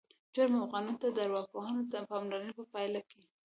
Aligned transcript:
جرم 0.33 0.53
او 0.59 0.65
قانون 0.73 0.95
ته 1.01 1.07
د 1.11 1.17
ارواپوهانو 1.25 1.81
د 1.91 1.93
پاملرنې 2.09 2.51
په 2.59 2.63
پایله 2.73 3.01
کې 3.09 3.21